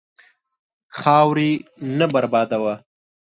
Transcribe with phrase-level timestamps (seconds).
[0.97, 1.51] خاورې
[1.97, 2.73] نه بربادوه.